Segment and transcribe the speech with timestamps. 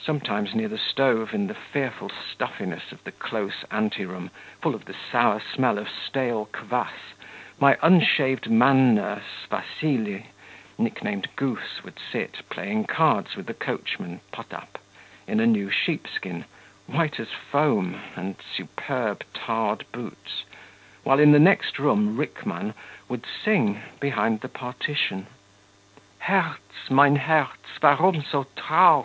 [0.00, 4.84] Sometimes, near the stove, in the fearful stuffiness of the close ante room, full of
[4.84, 7.14] the sour smell of stale kvas,
[7.58, 10.26] my unshaved man nurse, Vassily,
[10.78, 14.78] nicknamed Goose, would sit, playing cards with the coachman, Potap,
[15.26, 16.44] in a new sheepskin,
[16.86, 20.44] white as foam, and superb tarred boots,
[21.02, 22.72] while in the next room Rickmann
[23.08, 25.26] would sing, behind the partition
[26.20, 26.58] Herz,
[26.88, 28.96] mein Herz, warum so traurig?